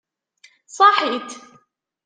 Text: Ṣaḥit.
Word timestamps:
Ṣaḥit. 0.77 1.29